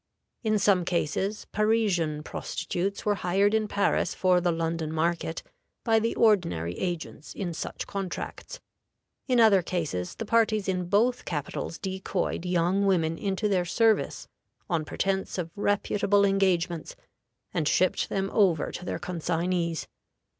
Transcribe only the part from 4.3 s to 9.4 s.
the London market by the ordinary agents in such contracts; in